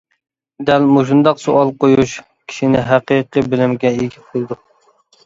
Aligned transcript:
دەل 0.67 0.85
مۇشۇنداق 0.93 1.41
سوئال 1.41 1.73
قويۇش 1.83 2.13
كىشىنى 2.53 2.81
ھەقىقىي 2.87 3.47
بىلىمگە 3.53 3.93
ئىگە 3.99 4.25
قىلىدۇ. 4.31 4.59